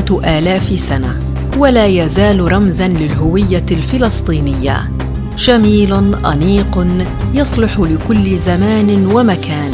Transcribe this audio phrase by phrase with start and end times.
[0.00, 1.20] ثلاثة آلاف سنة
[1.58, 4.90] ولا يزال رمزا للهوية الفلسطينية.
[5.38, 6.86] جميل أنيق
[7.34, 9.70] يصلح لكل زمان ومكان.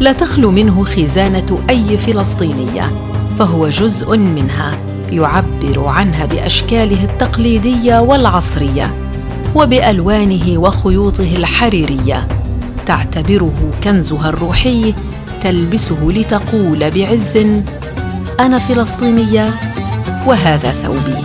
[0.00, 2.92] لا تخلو منه خزانة أي فلسطينية
[3.38, 4.78] فهو جزء منها
[5.12, 8.94] يعبر عنها بأشكاله التقليدية والعصرية
[9.54, 12.28] وبألوانه وخيوطه الحريرية.
[12.86, 14.94] تعتبره كنزها الروحي
[15.42, 17.38] تلبسه لتقول بعز
[18.42, 19.46] أنا فلسطينية
[20.26, 21.16] وهذا ثوبي.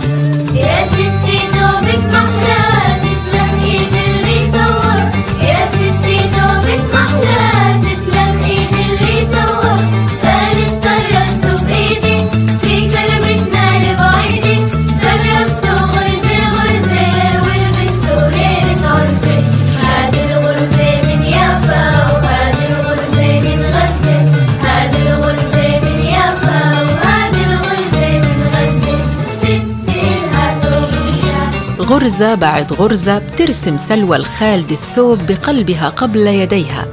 [31.98, 36.86] غرزة بعد غرزة بترسم سلوى الخالد الثوب بقلبها قبل يديها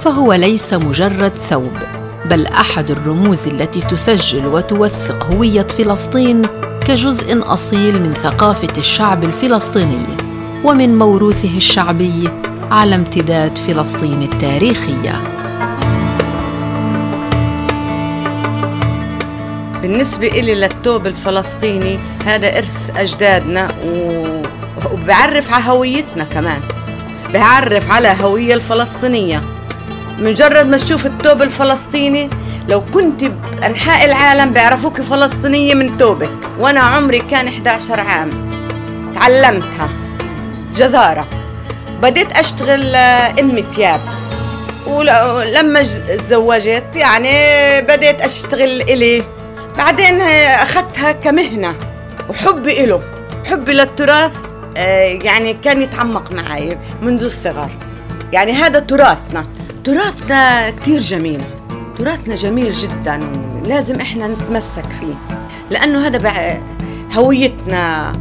[0.00, 1.72] فهو ليس مجرد ثوب
[2.24, 6.42] بل أحد الرموز التي تسجل وتوثق هوية فلسطين
[6.86, 10.06] كجزء أصيل من ثقافة الشعب الفلسطيني
[10.64, 12.28] ومن موروثه الشعبي
[12.70, 15.22] على امتداد فلسطين التاريخية.
[19.82, 24.39] بالنسبة إلي للثوب الفلسطيني هذا إرث أجدادنا و...
[25.02, 26.60] وبعرف على هويتنا كمان.
[27.34, 29.40] بعرف على هوية الفلسطينية.
[30.18, 32.30] مجرد ما تشوف الثوب الفلسطيني
[32.68, 38.30] لو كنت بأنحاء العالم بيعرفوك فلسطينية من ثوبك وأنا عمري كان 11 عام.
[39.14, 39.88] تعلمتها.
[40.76, 41.26] جذارة.
[42.02, 42.94] بديت أشتغل
[43.40, 44.00] أمي ثياب
[44.86, 45.82] ولما
[46.18, 47.32] تزوجت يعني
[47.82, 49.24] بديت أشتغل إلي.
[49.76, 51.74] بعدين أخذتها كمهنة.
[52.28, 53.02] وحبي إله.
[53.50, 54.32] حبي للتراث.
[54.32, 54.49] آه،
[55.24, 57.70] يعني كان يتعمق معي منذ الصغر.
[58.32, 59.46] يعني هذا تراثنا.
[59.84, 61.44] تراثنا كتير جميل.
[61.98, 63.20] تراثنا جميل جدا.
[63.64, 65.36] ولازم إحنا نتمسك فيه.
[65.70, 66.58] لأنه هذا بقى
[67.12, 68.12] هويتنا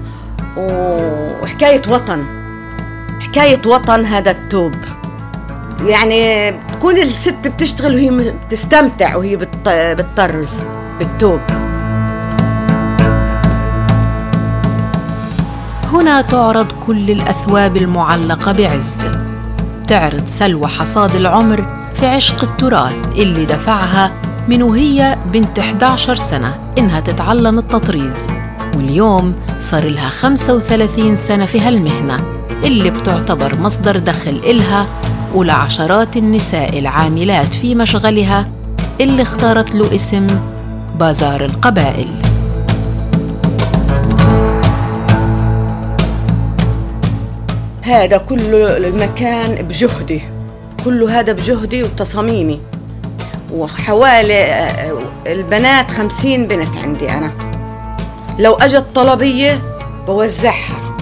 [0.57, 2.25] وحكاية وطن.
[3.19, 4.75] حكاية وطن هذا التوب.
[5.85, 10.65] يعني تكون الست بتشتغل وهي بتستمتع وهي بتطرز
[10.99, 11.39] بالثوب
[15.93, 18.95] هنا تعرض كل الأثواب المعلقة بعز.
[19.87, 24.11] تعرض سلوى حصاد العمر في عشق التراث اللي دفعها
[24.47, 28.27] من وهي بنت 11 سنة إنها تتعلم التطريز.
[28.75, 32.17] واليوم صار لها 35 سنة في هالمهنة
[32.63, 34.87] اللي بتعتبر مصدر دخل إلها
[35.35, 38.47] ولعشرات النساء العاملات في مشغلها
[39.01, 40.27] اللي اختارت له اسم
[40.99, 42.28] بازار القبائل.
[47.81, 50.21] هذا كله المكان بجهدي.
[50.85, 52.61] كله هذا بجهدي وتصاميمي.
[53.53, 57.31] وحوالي آه، البنات خمسين بنت عندي أنا.
[58.39, 59.61] لو أجت طلبية
[60.07, 60.97] بوزعها.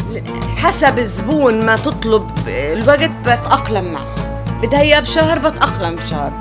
[0.58, 4.16] حسب الزبون ما تطلب الوقت بتأقلم معه.
[4.62, 6.32] بدها إياه بشهر بتأقلم بشهر.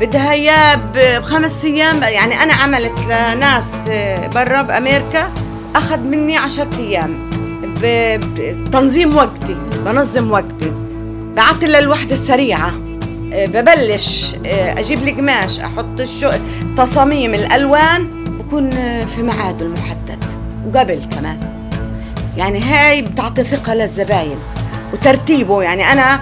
[0.00, 2.02] بدها إياه بخمس أيام.
[2.02, 3.88] يعني أنا عملت لناس
[4.34, 5.30] برا بأمريكا
[5.76, 7.31] أخذ مني عشرة أيام.
[7.82, 10.72] بتنظيم وقتي بنظم وقتي.
[11.36, 12.72] بعت للوحدة السريعة.
[13.32, 16.30] ببلش أجيب القماش أحط الشو
[16.76, 18.70] تصاميم الألوان بكون
[19.06, 20.24] في ميعاده المحدد.
[20.66, 21.40] وقبل كمان.
[22.36, 24.36] يعني هاي بتعطي ثقة للزباين.
[24.92, 26.20] وترتيبه يعني أنا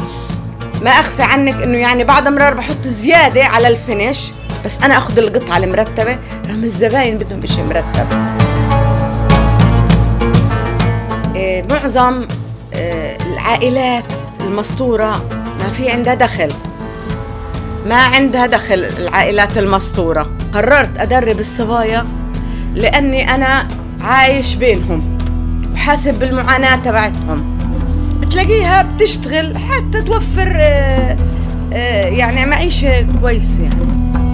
[0.82, 4.32] ما أخفي عنك إنه يعني بعد مرار بحط زيادة على ال finish
[4.64, 8.39] بس أنا أخذ القطعة المرتبة رغم الزباين بدهم إشي مرتب.
[11.70, 12.28] معظم
[12.72, 14.04] إيه العائلات
[14.40, 15.24] المستورة
[15.58, 16.52] ما في عندها دخل.
[17.86, 20.30] ما عندها دخل العائلات المستورة.
[20.52, 22.06] قررت أدرب الصبايا
[22.74, 23.68] لأني أنا
[24.00, 25.18] عايش بينهم
[25.74, 27.58] وحاسب بالمعاناة تبعتهم.
[28.20, 31.16] بتلاقيها بتشتغل حتى توفر آه،
[31.72, 33.62] آه، يعني معيشة كويسة.
[33.62, 33.80] يعني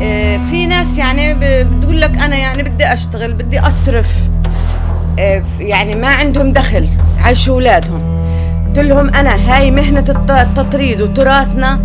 [0.02, 1.34] آه، في ناس يعني
[1.64, 4.08] بتقول لك أنا يعني بدي أشتغل بدي أصرف.
[5.58, 6.88] يعني ما عندهم دخل.
[7.24, 8.00] عايشوا أولادهم.
[8.66, 11.80] قلت لهم أنا هاي مهنة التطريد وتراثنا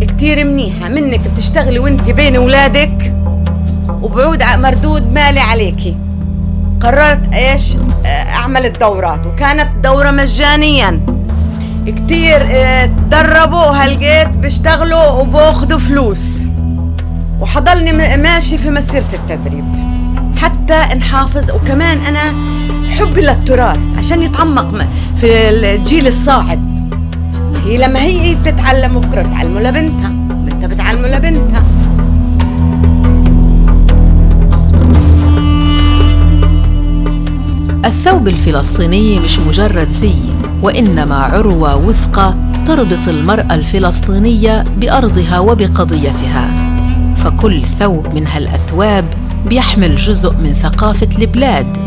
[0.00, 0.88] كتير منيحة.
[0.88, 3.14] منك بتشتغلي وانت بين أولادك
[3.88, 5.96] وبعود مردود مالي عليكي.
[6.80, 7.76] قررت إيش؟
[8.06, 9.26] أعمل الدورات.
[9.26, 11.00] وكانت دورة مجانيا.
[11.86, 16.38] كتير آه، تدربوا هلقيت بيشتغلوا وبأخذوا فلوس.
[17.40, 19.64] وحضلني ماشي في مسيرة التدريب.
[20.38, 22.32] حتى نحافظ وكمان أنا
[22.98, 26.90] حبي للتراث عشان يتعمق في الجيل الصاعد.
[27.64, 31.62] هي لما هي بتتعلم بكرة تعلمه لبنتها بنتها بتعلمه لبنتها.
[37.84, 40.14] الثوب الفلسطيني مش مجرد زي
[40.62, 46.50] وإنما عروة وثقة تربط المرأة الفلسطينية بأرضها وبقضيتها.
[47.16, 49.04] فكل ثوب من هالأثواب
[49.46, 51.85] بيحمل جزء من ثقافة البلاد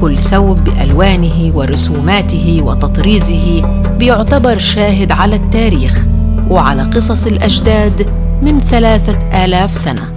[0.00, 3.62] كل ثوب بألوانه ورسوماته وتطريزه
[3.98, 6.06] بيعتبر شاهد على التاريخ
[6.50, 8.06] وعلى قصص الأجداد
[8.42, 10.14] من ثلاثة آلاف سنة.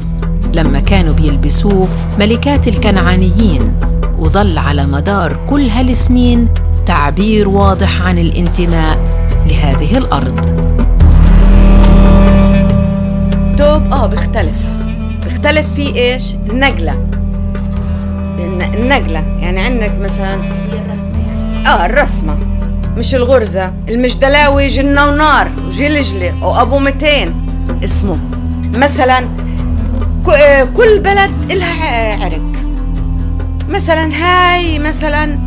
[0.54, 1.88] لما كانوا بيلبسوه
[2.20, 3.74] ملكات الكنعانيين
[4.20, 6.50] وظل على مدار كل هالسنين
[6.86, 8.98] تعبير واضح عن الانتماء
[9.48, 10.40] لهذه الأرض.
[13.58, 14.60] توب آه بيختلف.
[15.24, 17.21] بيختلف في إيش؟ النقلة.
[18.46, 19.24] النقلة.
[19.40, 22.38] يعني عندك مثلا هي الرسمة يعني آه الرسمة.
[22.98, 27.34] مش الغرزة المجدلاوي جنة ونار وجلجلة وأبو 200
[27.84, 28.18] اسمه.
[28.76, 29.28] مثلا
[30.76, 32.42] كل بلد إلها عرق.
[33.70, 35.40] مثلا هاي مثلا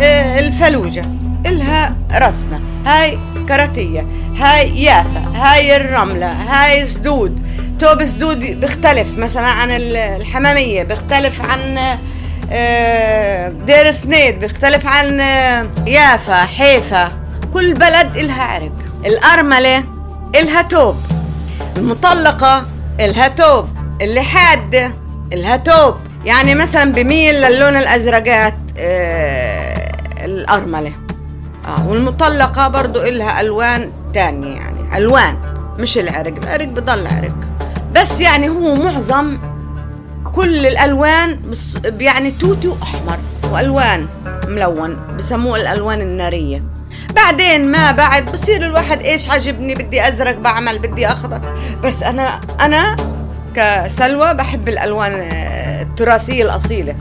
[0.00, 1.04] آه، الفلوجة.
[1.46, 2.60] إلها رسمة.
[2.86, 4.06] هاي كراتية.
[4.38, 5.24] هاي يافا.
[5.34, 6.26] هاي الرملة.
[6.32, 7.40] هاي سدود.
[7.80, 10.82] توب سدود بيختلف مثلا عن الحمامية.
[10.82, 11.78] بيختلف عن
[13.66, 17.12] دير سنيد بيختلف عن آه، يافا حيفا.
[17.54, 18.72] كل بلد إلها عرق.
[19.06, 19.84] الأرملة
[20.34, 20.96] إلها توب.
[21.76, 22.66] المطلقة
[23.00, 23.68] إلها توب.
[24.00, 24.92] اللي حادة
[25.32, 25.94] إلها توب.
[26.24, 29.92] يعني مثلا بميل للون الأزرقات آه
[30.24, 30.92] الأرملة.
[31.66, 34.96] آه والمطلقة برضو إلها ألوان تانية يعني.
[34.96, 35.36] ألوان
[35.78, 36.34] مش العرق.
[36.42, 37.34] العرق بضل عرق.
[37.94, 39.38] بس يعني هو معظم
[40.36, 41.40] كل الألوان
[42.00, 43.18] يعني توتو أحمر
[43.52, 44.06] وألوان
[44.48, 46.62] ملون بسموه الألوان النارية.
[47.14, 51.40] بعدين ما بعد بصير الواحد إيش عجبني بدي أزرق بعمل بدي أخضر.
[51.84, 52.96] بس أنا أنا
[53.54, 55.12] كسلوى بحب الألوان
[55.82, 56.94] التراثية الأصيلة.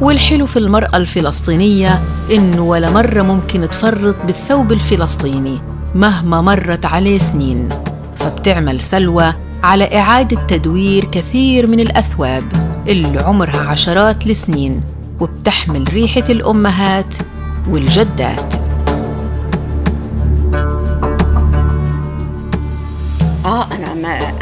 [0.00, 2.00] والحلو في المرأة الفلسطينية
[2.30, 5.60] إنه ولا مرة ممكن تفرط بالثوب الفلسطيني
[5.94, 7.68] مهما مرت عليه سنين.
[8.16, 9.34] فبتعمل سلوى
[9.68, 12.44] على إعادة تدوير كثير من الأثواب
[12.88, 14.82] اللي عمرها عشرات السنين
[15.20, 17.14] وبتحمل ريحة الأمهات
[17.68, 18.54] والجدات.
[23.44, 23.92] آه أنا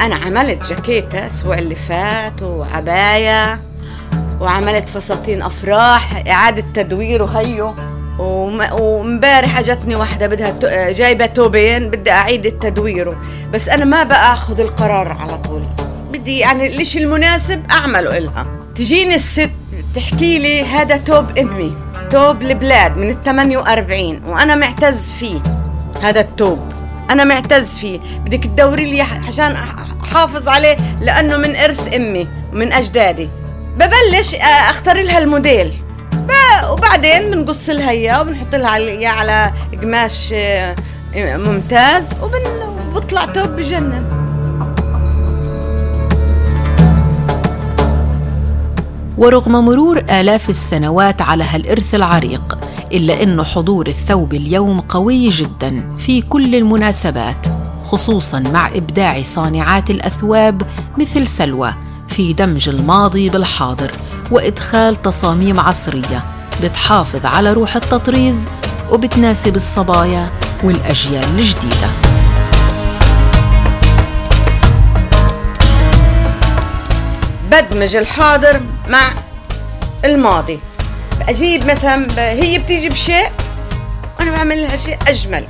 [0.00, 3.60] أنا عملت جاكيتة الأسبوع اللي فات وعباية
[4.40, 7.74] وعملت فساتين أفراح إعادة تدوير وهيو.
[8.18, 13.22] ومبارح اجتني واحدة بدها جايبة توبين بدي أعيد تدويره
[13.52, 15.62] بس أنا ما بأخذ القرار على طول.
[16.12, 18.46] بدي يعني الإشي المناسب أعمله إلها.
[18.74, 19.50] تجيني الست
[19.94, 21.72] تحكي لي هذا توب أمي
[22.10, 25.40] توب البلاد من ال 48 وأنا معتز فيه.
[26.02, 26.72] هذا التوب.
[27.10, 28.00] أنا معتز فيه.
[28.24, 29.56] بدك تدوري لي عشان
[30.02, 33.28] أحافظ عليه لأنه من إرث أمي ومن أجدادي.
[33.76, 34.34] ببلش
[34.68, 35.72] أختار لها الموديل.
[36.70, 39.52] وبعدين بنقص لها إياه وبنحط لها إياه على
[39.82, 40.76] قماش آه،
[41.16, 44.26] ممتاز وبطلع توب بجنن.
[49.18, 52.58] ورغم مرور آلاف السنوات على هالإرث العريق
[52.92, 57.46] إلا أنه حضور الثوب اليوم قوي جدا في كل المناسبات
[57.84, 60.62] خصوصا مع إبداع صانعات الأثواب
[60.98, 61.74] مثل سلوى
[62.16, 63.92] في دمج الماضي بالحاضر
[64.30, 66.24] وإدخال تصاميم عصرية
[66.62, 68.48] بتحافظ على روح التطريز
[68.90, 70.30] وبتناسب الصبايا
[70.62, 71.90] والأجيال الجديدة.
[77.50, 79.12] بدمج الحاضر مع
[80.04, 80.60] الماضي.
[81.28, 83.30] أجيب مثلا هي بتيجي بشيء
[84.18, 85.46] وأنا بعمل لها شيء أجمل.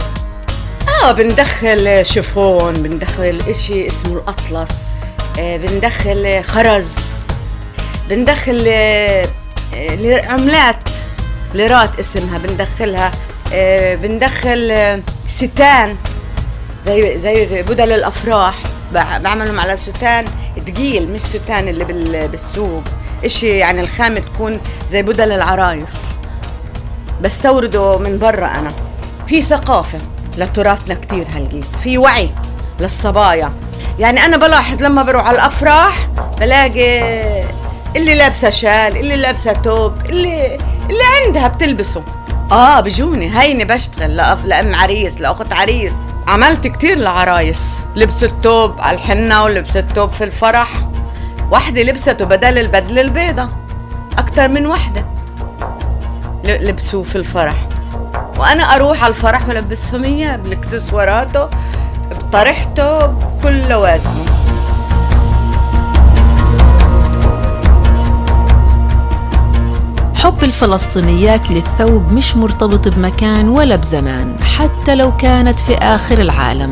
[1.03, 4.73] آه بندخل شيفون بندخل إشي اسمه الأطلس.
[4.93, 6.95] آه بندخل خرز
[8.11, 9.27] بندخل آه
[10.29, 10.77] عملات
[11.55, 13.11] ليرات اسمها بندخلها
[13.53, 15.97] آه، بندخل آه، ستان
[16.87, 18.55] زي زي بدل الأفراح
[18.95, 20.25] بعملهم على ستان
[20.67, 21.85] ثقيل مش ستان اللي
[22.29, 22.83] بالسوق
[23.25, 26.15] إشي يعني الخامة تكون زي بدل العرايس.
[27.23, 28.73] بستورده من برا أنا.
[29.27, 29.99] في ثقافة
[30.37, 32.31] لتراثنا كتير هالجيل في وعي
[32.81, 33.53] للصبايا.
[33.99, 36.09] يعني أنا بلاحظ لما بروح على الأفراح
[36.41, 37.01] بلاقي
[37.97, 40.59] اللي لابسة شال اللي لابسة توب اللي
[40.91, 42.03] اللي عندها بتلبسه.
[42.53, 45.93] آه بجوني هيني بشتغل لأف لأم عريس لأخت عريس.
[46.29, 47.85] عملت كتير لعرايس.
[47.97, 50.69] لبسوا التوب على الحنة ولبسوا التوب في الفرح.
[51.51, 53.49] واحدة لبسته بدل البدلة البيضة.
[54.19, 55.05] أكثر من واحدة
[56.45, 57.55] لبسوه في الفرح.
[58.39, 61.49] وأنا أروح على الفرح ولبسهم إياه بالإكسسواراته
[62.27, 64.25] بطرحته بكل لوازمه.
[70.17, 76.71] حب الفلسطينيات للثوب مش مرتبط بمكان ولا بزمان حتى لو كانت في آخر العالم.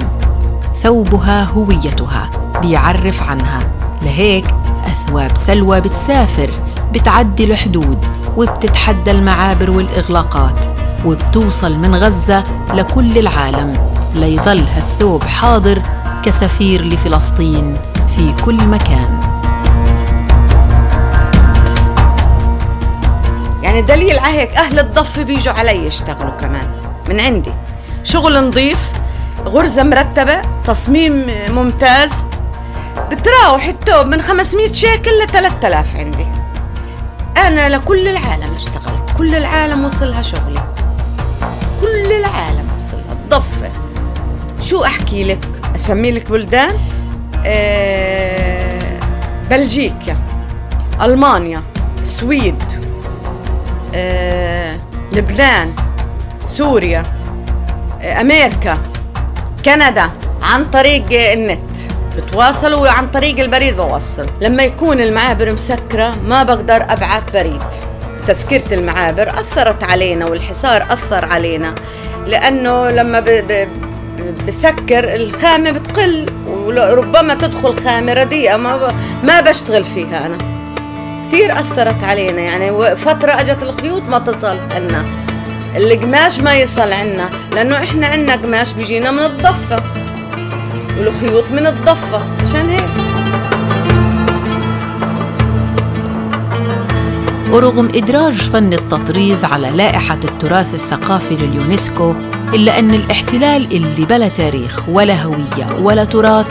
[0.74, 2.30] ثوبها هويتها
[2.62, 3.60] بيعرف عنها.
[4.02, 4.46] لهيك
[4.86, 6.50] أثواب سلوى بتسافر
[6.94, 8.04] بتعدي الحدود
[8.36, 10.56] وبتتحدى المعابر والإغلاقات
[11.04, 12.44] وبتوصل من غزة
[12.74, 13.93] لكل العالم.
[14.14, 15.82] ليظل هالثوب حاضر
[16.24, 17.76] كسفير لفلسطين
[18.16, 19.20] في كل مكان.
[23.62, 26.66] يعني دليل على هيك أهل الضفة بيجوا علي يشتغلوا كمان.
[27.08, 27.52] من عندي.
[28.04, 28.78] شغل نظيف
[29.46, 32.26] غرزة مرتبة تصميم ممتاز.
[33.10, 36.26] بتراوح التوب من 500 شيكل ل 3000 عندي.
[37.46, 40.63] أنا لكل العالم اشتغلت كل العالم وصلها شغلي.
[44.64, 46.70] شو أحكي لك؟ أسمي لك بلدان
[47.46, 48.98] أه
[49.50, 50.16] بلجيكا
[51.02, 51.62] ألمانيا
[52.02, 52.62] السويد
[53.94, 54.76] أه
[55.12, 55.72] لبنان
[56.46, 57.02] سوريا
[58.02, 58.78] أه أمريكا
[59.64, 60.10] كندا
[60.42, 61.58] عن طريق النت.
[62.16, 67.62] بتواصلوا عن طريق البريد بوصل لما يكون المعابر مسكرة ما بقدر أبعث بريد.
[68.28, 71.74] تسكيرة المعابر أثرت علينا والحصار أثر علينا
[72.26, 73.20] لأنه لما
[74.46, 78.56] بسكر الخامة بتقل وربما تدخل خامة رديئة.
[78.56, 78.94] ما,
[79.24, 80.38] ما بشتغل فيها أنا.
[81.28, 82.96] كثير أثرت علينا يعني.
[82.96, 85.04] فترة أجت الخيوط ما تصل لنا
[85.76, 89.82] القماش ما يصل عنا لأنه إحنا عنا قماش بيجينا من الضفة
[90.98, 92.22] والخيوط من الضفة.
[92.42, 93.13] عشان هيك.
[97.50, 102.14] ورغم إدراج فن التطريز على لائحة التراث الثقافي لليونسكو
[102.54, 106.46] إلا أن الاحتلال اللي بلا تاريخ ولا هوية ولا تراث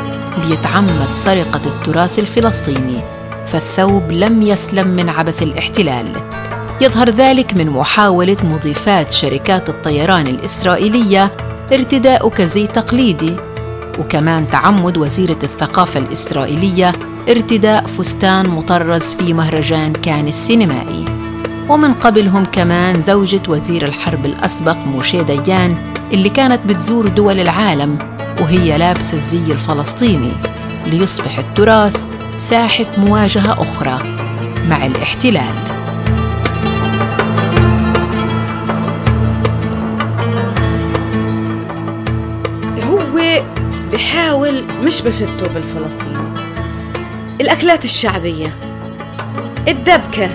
[0.47, 3.00] بيتعمد سرقة التراث الفلسطيني
[3.47, 6.05] فالثوب لم يسلم من عبث الاحتلال.
[6.81, 11.31] يظهر ذلك من محاولة مضيفات شركات الطيران الإسرائيلية
[11.73, 13.33] ارتداء كزي تقليدي
[14.00, 16.93] وكمان تعمد وزيرة الثقافة الإسرائيلية
[17.29, 21.05] ارتداء فستان مطرز في مهرجان كان السينمائي.
[21.69, 25.75] ومن قبلهم كمان زوجة وزير الحرب الأسبق موشي ديان
[26.13, 27.97] اللي كانت بتزور دول العالم
[28.41, 30.31] وهي لابسة الزي الفلسطيني.
[30.85, 31.97] ليصبح التراث
[32.37, 33.99] ساحة مواجهة أخرى
[34.69, 35.55] مع الاحتلال.
[42.89, 42.99] هو
[43.93, 46.32] بحاول مش بس التوب الفلسطيني
[47.43, 48.55] الأكلات الشعبية.
[49.67, 50.29] الدبكة.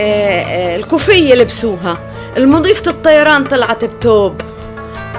[0.00, 1.98] آه، آه، الكوفية لبسوها.
[2.36, 4.40] المضيفة الطيران طلعت بتوب.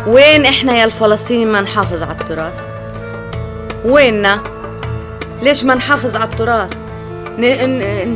[0.08, 2.54] وين إحنا يا الفلسطينيين ما نحافظ على التراث؟
[3.86, 4.40] ويننا؟
[5.42, 6.74] ليش ما نحافظ على التراث؟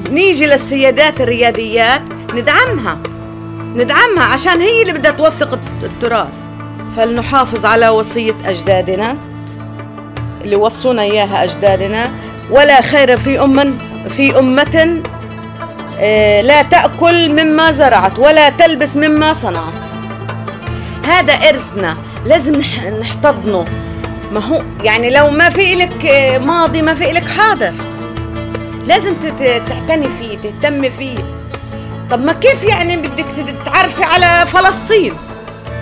[0.09, 2.01] نيجي للسيادات الرياديات
[2.33, 2.97] ندعمها.
[3.75, 6.27] ندعمها عشان هي اللي بدها توثق التراث.
[6.97, 9.17] فلنحافظ على وصية أجدادنا
[10.43, 12.11] اللي وصونا إياها أجدادنا.
[12.49, 13.77] ولا خير في أم
[14.09, 15.01] في أمة
[15.99, 19.73] آه، لا تأكل مما زرعت ولا تلبس مما صنعت.
[21.05, 22.61] هذا إرثنا لازم
[22.99, 23.65] نحتضنه.
[24.31, 27.73] ما هو يعني لو ما في لك آه، ماضي ما في لك حاضر.
[28.87, 29.13] لازم
[29.67, 31.17] تعتني فيه تهتم فيه.
[32.11, 33.25] طب ما كيف يعني بدك
[33.65, 35.17] تعرفي على فلسطين؟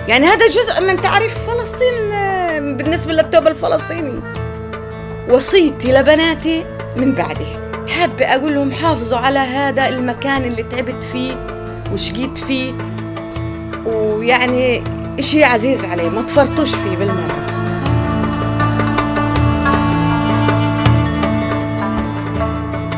[0.08, 4.41] يعني هذا جزء من تعريف فلسطين آه، بالنسبة للتوب الفلسطيني.
[5.30, 6.64] وصيتي لبناتي
[6.96, 7.46] من بعدي
[7.88, 11.46] حابة أقول لهم حافظوا على هذا المكان اللي تعبت فيه
[11.92, 12.72] وشقيت فيه.
[13.86, 14.82] ويعني
[15.18, 17.42] إشي عزيز علي ما تفرطوش فيه بالمرة.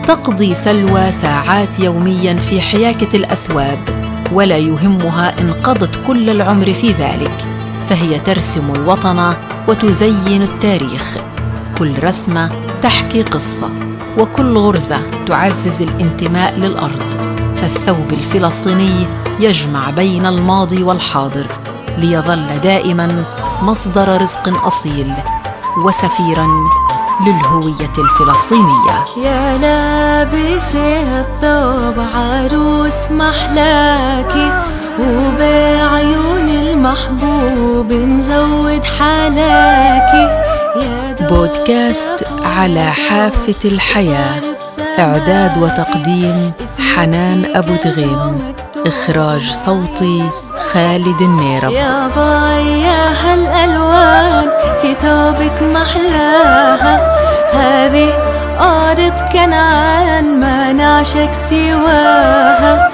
[0.07, 3.79] تقضي سلوى ساعات يوميا في حياكة الأثواب
[4.33, 7.45] ولا يهمها إن قضت كل العمر في ذلك
[7.87, 9.35] فهي ترسم الوطن
[9.69, 11.19] وتزين التاريخ.
[11.79, 12.51] كل رسمة
[12.83, 13.71] تحكي قصة
[14.19, 17.03] وكل غرزة تعزز الانتماء للأرض.
[17.57, 19.07] فالثوب الفلسطيني
[19.41, 21.47] يجمع بين الماضي والحاضر
[21.99, 23.25] ليظل دائما
[23.63, 25.13] مصدر رزق أصيل
[25.85, 26.49] وسفيرا
[27.27, 29.05] للهوية الفلسطينية.
[29.17, 34.65] يا لابسة الثوب عروس محلاكي
[35.01, 40.44] وبعيون المحبوب نزود حلاكي
[41.21, 44.41] بودكاست على حافة الحياة.
[44.99, 46.53] إعداد وتقديم
[46.95, 48.55] حنان أبو دغيم
[48.87, 50.23] إخراج صوتي
[50.73, 51.73] خالد النيرب.
[51.73, 54.51] يا باي يا هالألوان
[54.83, 57.17] في ثوبك محلاها.
[57.53, 58.13] هذه
[58.61, 62.91] أرض كنعان ما نعشق سواها.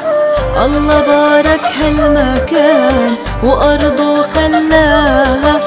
[0.64, 5.60] الله بارك هالمكان وأرضه خلاها.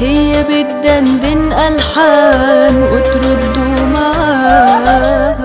[0.00, 5.43] هي بتدندن ألحان وتردوا معاها